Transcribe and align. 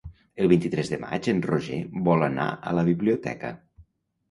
El 0.45 0.47
vint-i-tres 0.53 0.89
de 0.93 0.97
maig 1.03 1.29
en 1.35 1.43
Roger 1.51 1.79
vol 2.09 2.27
anar 2.31 2.49
a 2.73 2.77
la 2.81 2.89
biblioteca. 2.91 3.55